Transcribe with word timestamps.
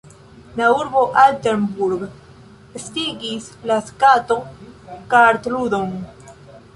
La 0.59 0.67
urbo 0.75 1.01
Altenburg 1.23 2.05
estigis 2.79 3.49
la 3.73 3.77
skato-kartludon. 3.91 5.93